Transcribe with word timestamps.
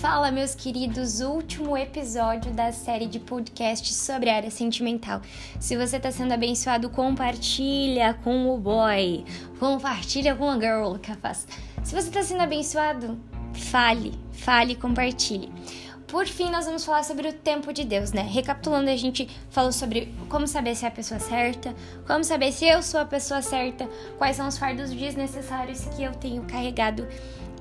Fala, 0.00 0.30
meus 0.30 0.54
queridos, 0.54 1.20
último 1.20 1.76
episódio 1.76 2.50
da 2.54 2.72
série 2.72 3.04
de 3.04 3.20
podcast 3.20 3.92
sobre 3.92 4.30
a 4.30 4.36
área 4.36 4.50
sentimental. 4.50 5.20
Se 5.60 5.76
você 5.76 5.98
está 5.98 6.10
sendo 6.10 6.32
abençoado, 6.32 6.88
compartilha 6.88 8.14
com 8.24 8.48
o 8.48 8.56
boy, 8.56 9.26
compartilha 9.58 10.34
com 10.34 10.48
a 10.48 10.58
girl, 10.58 10.94
capaz. 11.02 11.46
Se 11.84 11.94
você 11.94 12.08
está 12.08 12.22
sendo 12.22 12.40
abençoado, 12.40 13.20
fale, 13.52 14.18
fale, 14.32 14.74
compartilhe. 14.74 15.52
Por 16.08 16.26
fim, 16.26 16.50
nós 16.50 16.64
vamos 16.64 16.82
falar 16.82 17.04
sobre 17.04 17.28
o 17.28 17.32
tempo 17.34 17.70
de 17.70 17.84
Deus, 17.84 18.10
né? 18.10 18.22
Recapitulando, 18.22 18.88
a 18.88 18.96
gente 18.96 19.28
falou 19.50 19.70
sobre 19.70 20.12
como 20.30 20.46
saber 20.46 20.74
se 20.74 20.86
é 20.86 20.88
a 20.88 20.90
pessoa 20.90 21.20
certa, 21.20 21.74
como 22.06 22.24
saber 22.24 22.52
se 22.52 22.66
eu 22.66 22.82
sou 22.82 23.00
a 23.00 23.04
pessoa 23.04 23.42
certa, 23.42 23.86
quais 24.16 24.34
são 24.34 24.48
os 24.48 24.56
fardos 24.56 24.90
desnecessários 24.90 25.84
que 25.94 26.02
eu 26.02 26.12
tenho 26.12 26.42
carregado 26.44 27.06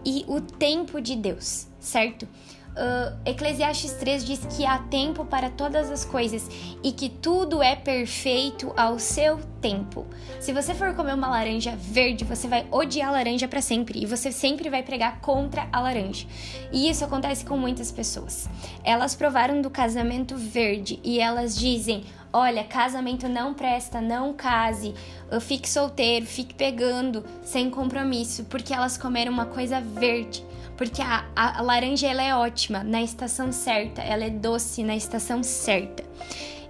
e 0.05 0.25
o 0.27 0.41
tempo 0.41 1.01
de 1.01 1.15
Deus, 1.15 1.67
certo? 1.79 2.27
Uh, 2.69 3.17
Eclesiastes 3.25 3.91
3 3.93 4.23
diz 4.23 4.39
que 4.55 4.65
há 4.65 4.77
tempo 4.77 5.25
para 5.25 5.49
todas 5.49 5.91
as 5.91 6.05
coisas 6.05 6.47
e 6.81 6.91
que 6.93 7.09
tudo 7.09 7.61
é 7.61 7.75
perfeito 7.75 8.71
ao 8.77 8.99
seu 8.99 9.37
tempo. 9.59 10.05
Se 10.39 10.53
você 10.53 10.73
for 10.73 10.93
comer 10.93 11.13
uma 11.13 11.27
laranja 11.27 11.75
verde, 11.75 12.23
você 12.23 12.47
vai 12.47 12.65
odiar 12.71 13.09
a 13.09 13.11
laranja 13.11 13.47
para 13.47 13.61
sempre 13.61 14.01
e 14.01 14.05
você 14.05 14.31
sempre 14.31 14.69
vai 14.69 14.81
pregar 14.81 15.19
contra 15.19 15.67
a 15.73 15.79
laranja. 15.81 16.25
E 16.71 16.89
isso 16.89 17.03
acontece 17.03 17.43
com 17.43 17.57
muitas 17.57 17.91
pessoas. 17.91 18.47
Elas 18.83 19.13
provaram 19.13 19.61
do 19.61 19.69
casamento 19.69 20.37
verde 20.37 21.01
e 21.03 21.19
elas 21.19 21.57
dizem: 21.57 22.05
Olha, 22.31 22.63
casamento 22.63 23.27
não 23.27 23.55
presta, 23.55 23.99
não 23.99 24.33
case, 24.33 24.93
fique 25.41 25.67
solteiro, 25.67 26.27
fique 26.27 26.53
pegando, 26.53 27.25
sem 27.43 27.71
compromisso, 27.71 28.43
porque 28.45 28.71
elas 28.71 28.97
comeram 28.97 29.31
uma 29.31 29.47
coisa 29.47 29.81
verde. 29.81 30.45
Porque 30.77 31.01
a, 31.01 31.25
a, 31.35 31.61
laranja 31.61 32.07
ela 32.07 32.21
é 32.21 32.33
ótima 32.33 32.83
na 32.83 33.01
estação 33.01 33.51
certa, 33.51 34.01
ela 34.01 34.23
é 34.23 34.29
doce 34.29 34.83
na 34.83 34.95
estação 34.95 35.41
certa. 35.43 36.03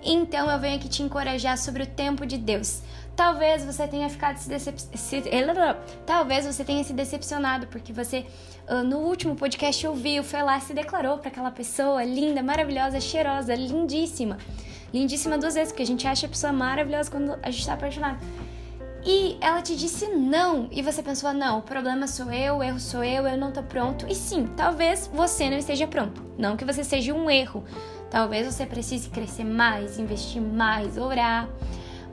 Então 0.02 0.50
eu 0.50 0.58
venho 0.58 0.78
aqui 0.78 0.88
te 0.88 1.04
encorajar 1.04 1.58
sobre 1.58 1.84
o 1.84 1.88
tempo 1.88 2.26
de 2.26 2.38
Deus. 2.38 2.82
Talvez 3.20 3.66
você 3.66 3.86
tenha 3.86 4.08
ficado 4.08 4.38
se, 4.38 4.48
decep... 4.48 4.80
se... 4.80 5.22
talvez 6.06 6.45
você 6.45 6.64
tenha 6.64 6.81
se 6.86 6.94
decepcionado 6.94 7.67
porque 7.67 7.92
você 7.92 8.26
uh, 8.70 8.81
no 8.81 9.00
último 9.00 9.36
podcast 9.36 9.86
ouviu, 9.86 10.23
foi 10.23 10.42
lá 10.42 10.58
se 10.61 10.73
declarou 10.73 11.17
para 11.17 11.28
aquela 11.28 11.52
pessoa 11.52 12.02
linda, 12.02 12.42
maravilhosa, 12.42 13.02
cheirosa, 13.02 13.53
lindíssima. 13.53 14.38
Lindíssima 14.94 15.38
duas 15.38 15.56
vezes, 15.56 15.73
porque 15.73 15.84
a 15.84 15.86
gente 15.86 16.08
acha 16.08 16.28
a 16.28 16.30
pessoa 16.30 16.53
maravilhosa 16.53 17.11
quando 17.11 17.38
a 17.44 17.52
gente 17.52 17.66
tá 17.66 17.73
apaixonado. 17.73 18.26
E 19.06 19.36
ela 19.42 19.61
te 19.61 19.76
disse 19.76 20.08
não, 20.08 20.70
e 20.72 20.81
você 20.81 21.04
pensou: 21.04 21.33
não, 21.33 21.59
o 21.59 21.61
problema 21.61 22.08
sou 22.08 22.31
eu, 22.31 22.59
o 22.59 22.64
erro 22.64 22.80
sou 22.80 23.04
eu, 23.04 23.28
eu 23.28 23.38
não 23.38 23.52
tô 23.52 23.61
pronto. 23.61 24.06
E 24.08 24.16
sim, 24.16 24.48
talvez 24.56 25.11
você 25.14 25.50
não 25.50 25.58
esteja 25.58 25.88
pronto. 25.88 26.23
Não 26.38 26.56
que 26.56 26.64
você 26.64 26.86
seja 26.86 27.14
um 27.14 27.30
erro. 27.30 27.66
Talvez 28.09 28.48
você 28.48 28.66
precise 28.66 29.09
crescer 29.09 29.44
mais, 29.44 30.00
investir 30.00 30.42
mais, 30.42 30.98
orar. 30.98 31.50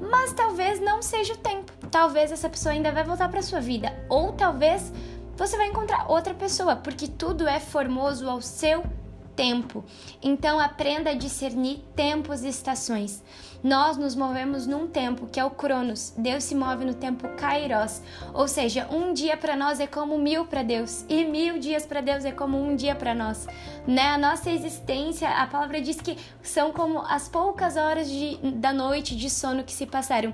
Mas 0.00 0.32
talvez 0.32 0.80
não 0.80 1.02
seja 1.02 1.34
o 1.34 1.38
tempo. 1.38 1.72
Talvez 1.90 2.32
essa 2.32 2.48
pessoa 2.48 2.72
ainda 2.72 2.92
vai 2.92 3.04
voltar 3.04 3.28
para 3.28 3.42
sua 3.42 3.60
vida. 3.60 3.92
Ou 4.08 4.32
talvez 4.32 4.92
você 5.36 5.56
vai 5.56 5.68
encontrar 5.68 6.10
outra 6.10 6.32
pessoa, 6.32 6.76
porque 6.76 7.06
tudo 7.06 7.46
é 7.46 7.60
formoso 7.60 8.28
ao 8.28 8.40
seu 8.40 8.82
tempo. 9.36 9.84
Então 10.22 10.58
aprenda 10.58 11.10
a 11.10 11.14
discernir 11.14 11.84
tempos 11.94 12.42
e 12.42 12.48
estações. 12.48 13.22
Nós 13.62 13.96
nos 13.96 14.14
movemos 14.14 14.66
num 14.66 14.86
tempo 14.86 15.26
que 15.26 15.38
é 15.38 15.44
o 15.44 15.50
Cronos. 15.50 16.14
Deus 16.16 16.44
se 16.44 16.54
move 16.54 16.84
no 16.84 16.94
tempo 16.94 17.28
Kairos, 17.36 18.00
ou 18.32 18.48
seja, 18.48 18.86
um 18.90 19.12
dia 19.12 19.36
para 19.36 19.56
nós 19.56 19.80
é 19.80 19.86
como 19.86 20.18
mil 20.18 20.46
para 20.46 20.62
Deus 20.62 21.04
e 21.08 21.24
mil 21.24 21.58
dias 21.58 21.84
para 21.84 22.00
Deus 22.00 22.24
é 22.24 22.32
como 22.32 22.60
um 22.60 22.74
dia 22.74 22.94
para 22.94 23.14
nós. 23.14 23.46
Né? 23.86 24.02
A 24.02 24.18
nossa 24.18 24.50
existência, 24.50 25.28
a 25.28 25.46
palavra 25.46 25.80
diz 25.80 26.00
que 26.00 26.16
são 26.42 26.72
como 26.72 27.00
as 27.00 27.28
poucas 27.28 27.76
horas 27.76 28.08
de, 28.10 28.36
da 28.52 28.72
noite 28.72 29.16
de 29.16 29.28
sono 29.28 29.64
que 29.64 29.72
se 29.72 29.86
passaram. 29.86 30.32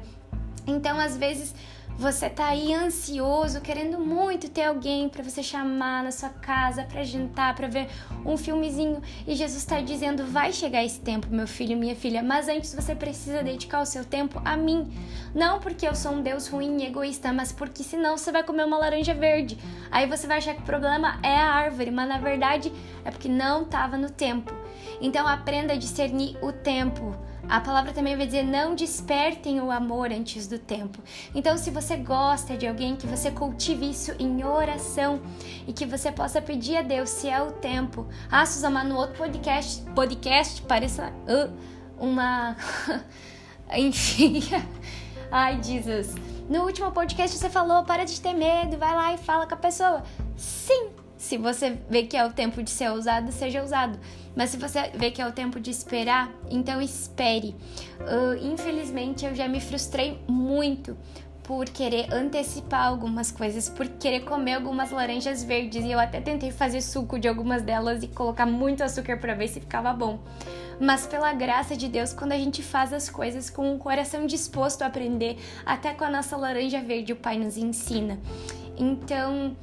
Então, 0.67 0.99
às 0.99 1.17
vezes, 1.17 1.55
você 1.99 2.29
tá 2.29 2.47
aí 2.49 2.75
ansioso, 2.75 3.61
querendo 3.61 3.99
muito 3.99 4.51
ter 4.51 4.65
alguém 4.65 5.09
para 5.09 5.23
você 5.23 5.43
chamar 5.43 6.03
na 6.03 6.11
sua 6.11 6.29
casa 6.29 6.85
para 6.85 7.05
jantar, 7.05 7.55
para 7.55 7.69
ver 7.69 7.89
um 8.25 8.37
filmezinho, 8.37 9.01
e 9.27 9.35
Jesus 9.35 9.59
está 9.59 9.81
dizendo: 9.81 10.27
"Vai 10.27 10.53
chegar 10.53 10.85
esse 10.85 11.01
tempo, 11.01 11.29
meu 11.31 11.47
filho, 11.47 11.77
minha 11.77 11.95
filha, 11.95 12.23
mas 12.23 12.49
antes 12.49 12.75
você 12.75 12.95
precisa 12.95 13.43
dedicar 13.43 13.81
o 13.81 13.87
seu 13.87 14.05
tempo 14.05 14.41
a 14.45 14.57
mim. 14.57 14.93
Não 15.35 15.61
porque 15.61 15.87
eu 15.87 15.95
sou 15.95 16.13
um 16.13 16.23
Deus 16.23 16.49
ruim 16.49 16.83
e 16.83 16.87
egoísta, 16.87 17.33
mas 17.33 17.53
porque 17.53 17.83
senão 17.83 18.17
você 18.17 18.33
vai 18.33 18.43
comer 18.43 18.65
uma 18.65 18.79
laranja 18.79 19.15
verde. 19.15 19.59
Aí 19.91 20.07
você 20.07 20.27
vai 20.27 20.39
achar 20.39 20.55
que 20.55 20.63
o 20.63 20.67
problema 20.67 21.19
é 21.23 21.37
a 21.37 21.53
árvore, 21.53 21.91
mas 21.91 22.09
na 22.09 22.19
verdade 22.19 22.73
é 23.05 23.11
porque 23.11 23.29
não 23.29 23.63
estava 23.63 23.97
no 23.97 24.11
tempo. 24.11 24.53
Então 25.01 25.27
aprenda 25.27 25.73
a 25.73 25.77
discernir 25.77 26.37
o 26.43 26.53
tempo 26.53 27.17
a 27.53 27.61
palavra 27.61 27.93
também 27.93 28.17
vai 28.17 28.25
dizer: 28.25 28.45
não 28.45 28.75
despertem 28.75 29.61
o 29.61 29.71
amor 29.71 30.11
antes 30.11 30.47
do 30.47 30.59
tempo. 30.59 30.99
Então, 31.35 31.59
se 31.59 31.71
você 31.71 31.99
gosta 31.99 32.57
de 32.57 32.67
alguém, 32.67 32.97
que 32.97 33.07
você 33.07 33.31
cultive 33.31 33.91
isso 33.91 34.11
em 34.19 34.43
oração 34.43 35.21
e 35.69 35.73
que 35.75 35.85
você 35.85 36.11
possa 36.11 36.41
pedir 36.41 36.79
a 36.79 36.83
Deus 36.83 37.11
se 37.11 37.29
é 37.29 37.43
o 37.43 37.53
tempo. 37.53 38.07
Ah, 38.31 38.47
Suzama, 38.47 38.83
no 38.83 38.97
outro 38.97 39.19
podcast, 39.19 39.83
podcast 39.95 40.63
parece 40.63 41.03
uma. 41.99 42.57
Enfim. 43.77 44.41
Ai, 45.31 45.63
Jesus. 45.63 46.15
No 46.49 46.63
último 46.63 46.91
podcast 46.91 47.37
você 47.37 47.51
falou: 47.51 47.85
para 47.85 48.07
de 48.07 48.19
ter 48.19 48.33
medo, 48.33 48.79
vai 48.79 48.95
lá 48.95 49.13
e 49.13 49.19
fala 49.19 49.47
com 49.47 49.53
a 49.53 49.59
pessoa. 49.59 50.03
Sim, 50.39 50.89
se 51.33 51.39
você 51.39 51.79
vê 51.89 52.03
que 52.03 52.15
é 52.15 52.27
o 52.27 52.31
tempo 52.31 52.63
de 52.63 52.69
ser 52.69 52.93
usado, 52.93 53.33
seja 53.33 53.65
usado. 53.65 53.99
Mas 54.37 54.51
se 54.51 54.59
você 54.59 54.91
vê 54.95 55.11
que 55.11 55.23
é 55.23 55.27
o 55.27 55.33
tempo 55.33 55.59
de 55.59 55.71
esperar, 55.71 56.31
então 56.51 56.79
espere. 56.79 57.57
Uh, 58.01 58.37
infelizmente, 58.53 59.25
eu 59.25 59.35
já 59.35 59.49
me 59.49 59.59
frustrei 59.59 60.21
muito 60.29 60.95
por 61.43 61.65
querer 61.71 62.13
antecipar 62.13 62.87
algumas 62.87 63.33
coisas, 63.33 63.67
por 63.67 63.89
querer 63.89 64.21
comer 64.25 64.57
algumas 64.57 64.91
laranjas 64.91 65.43
verdes. 65.43 65.83
E 65.87 65.91
eu 65.91 65.99
até 65.99 66.21
tentei 66.21 66.51
fazer 66.51 66.83
suco 66.83 67.19
de 67.19 67.27
algumas 67.27 67.63
delas 67.63 68.03
e 68.03 68.09
colocar 68.09 68.45
muito 68.45 68.85
açúcar 68.85 69.17
para 69.17 69.33
ver 69.33 69.49
se 69.49 69.59
ficava 69.59 69.91
bom. 69.95 70.19
Mas 70.79 71.07
pela 71.07 71.33
graça 71.33 71.75
de 71.75 71.89
Deus, 71.89 72.13
quando 72.13 72.33
a 72.33 72.39
gente 72.39 72.63
faz 72.63 72.93
as 72.93 73.09
coisas 73.09 73.49
com 73.49 73.75
o 73.75 73.79
coração 73.79 74.27
disposto 74.27 74.83
a 74.83 74.87
aprender, 74.89 75.39
até 75.65 75.95
com 75.95 76.05
a 76.05 76.11
nossa 76.11 76.37
laranja 76.37 76.83
verde, 76.83 77.15
o 77.15 77.17
Pai 77.17 77.39
nos 77.39 77.57
ensina. 77.57 78.21
Então. 78.77 79.57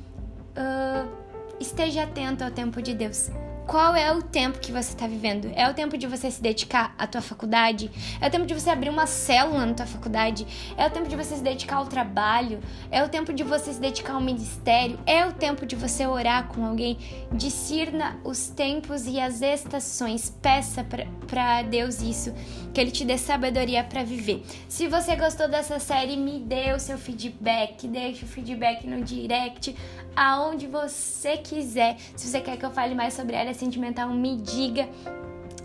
Uh, 0.58 1.28
esteja 1.59 2.03
atento 2.03 2.44
ao 2.44 2.52
tempo 2.52 2.81
de 2.81 2.94
Deus. 2.94 3.30
Qual 3.69 3.96
é 3.96 4.12
o 4.12 4.24
tempo 4.24 4.57
que 4.57 4.72
você 4.72 4.94
está 4.94 5.06
vivendo? 5.06 5.52
É 5.53 5.69
o 5.69 5.75
tempo 5.75 5.96
de 5.96 6.07
você 6.07 6.31
se 6.31 6.41
dedicar 6.41 6.96
à 6.97 7.06
tua 7.06 7.22
faculdade? 7.22 7.91
É 8.19 8.28
o 8.28 8.31
tempo 8.31 8.47
de 8.47 8.56
você 8.56 8.72
abrir 8.72 8.90
uma 8.90 9.06
célula 9.06 9.63
na 9.63 9.75
tua 9.75 9.85
faculdade? 9.85 10.47
É 10.75 10.88
o 10.88 10.90
tempo 10.90 11.07
de 11.07 11.16
você 11.16 11.35
se 11.35 11.44
dedicar 11.44 11.75
ao 11.75 11.85
trabalho? 11.85 12.62
É 12.90 13.03
o 13.03 13.09
tempo 13.09 13.31
de 13.31 13.44
você 13.44 13.72
se 13.72 13.79
dedicar 13.79 14.13
ao 14.13 14.22
ministério? 14.22 15.00
É 15.06 15.24
o 15.24 15.34
tempo 15.34 15.68
de 15.68 15.75
você 15.75 16.08
orar 16.08 16.47
com 16.47 16.66
alguém? 16.66 16.97
Discirna 17.31 18.19
os 18.24 18.47
tempos 18.47 19.06
e 19.06 19.19
as 19.19 19.44
estações. 19.44 20.35
Peça 20.41 20.84
para 21.28 21.62
Deus 21.62 22.02
isso, 22.02 22.34
que 22.74 22.81
Ele 22.81 22.90
te 22.90 23.06
dê 23.06 23.19
sabedoria 23.19 23.84
para 23.84 24.03
viver. 24.03 24.44
Se 24.68 24.88
você 24.88 25.16
gostou 25.16 25.47
dessa 25.47 25.78
série, 25.78 26.18
me 26.18 26.40
dê 26.40 26.74
o 26.74 26.79
seu 26.79 26.97
feedback. 26.97 27.88
Deixe 27.88 28.25
o 28.25 28.28
feedback 28.28 28.88
no 28.88 29.03
direct, 29.03 29.75
aonde 30.16 30.66
você 30.66 31.38
quiser. 31.38 31.97
Se 32.16 32.28
você 32.28 32.41
quer 32.41 32.58
que 32.58 32.66
eu 32.66 32.72
fale 32.72 32.96
mais 32.96 33.13
sobre 33.13 33.35
ela, 33.35 33.59
sentimental, 33.59 34.09
me 34.09 34.38
diga. 34.38 34.90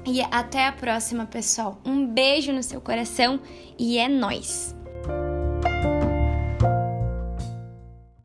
E 0.07 0.21
até 0.21 0.67
a 0.67 0.73
próxima, 0.73 1.25
pessoal. 1.25 1.81
Um 1.85 2.07
beijo 2.07 2.53
no 2.53 2.63
seu 2.63 2.81
coração 2.81 3.41
e 3.79 3.99
é 3.99 4.09
nós. 4.09 4.75